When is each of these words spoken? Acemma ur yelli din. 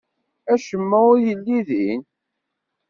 Acemma 0.53 0.97
ur 1.11 1.17
yelli 1.25 1.59
din. 1.67 2.01